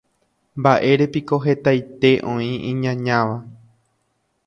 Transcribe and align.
Mba'érepiko 0.61 1.35
hetaite 1.45 2.11
oĩ 2.33 2.49
iñañáva. 2.73 3.37